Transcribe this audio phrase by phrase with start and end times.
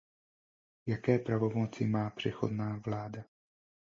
[0.87, 3.23] Jaké pravomoci má přechodná vláda?